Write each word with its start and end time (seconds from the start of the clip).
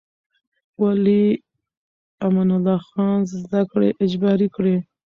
ولې 0.81 1.23
امان 2.25 2.49
الله 2.57 2.79
خان 2.89 3.19
زده 3.43 3.61
کړې 3.71 3.89
اجباري 4.03 4.47
کړې؟ 4.55 4.75